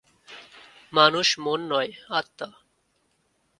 মানুষ 0.93 1.27
মন 1.39 1.59
নয়, 1.69 1.91
আত্মা। 2.09 2.47